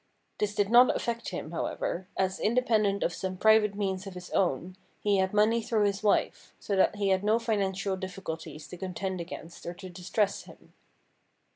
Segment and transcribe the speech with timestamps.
[0.39, 4.75] This did not affect him, however, as, independent of some private means of his own,
[4.99, 9.21] he had money through his wife, so that he had no financial difficulties to contend
[9.21, 10.73] against or to distress him.